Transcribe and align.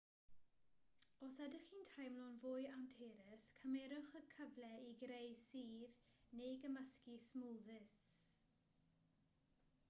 os 1.25 1.41
ydych 1.47 1.65
chi'n 1.73 1.83
teimlo'n 1.89 2.39
fwy 2.45 2.63
anturus 2.77 3.45
cymerwch 3.59 4.15
y 4.21 4.23
cyfle 4.31 4.71
i 4.87 4.89
greu 5.03 5.29
sudd 5.43 5.77
neu 6.41 6.59
gymysgu 6.65 7.21
smwddis 7.29 7.95